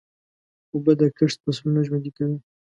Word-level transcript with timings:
اوبه 0.73 0.93
د 0.99 1.01
کښت 1.17 1.37
فصلونه 1.45 1.79
ژوندي 1.87 2.11
کوي. 2.17 2.37